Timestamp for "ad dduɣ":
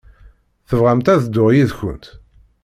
1.13-1.49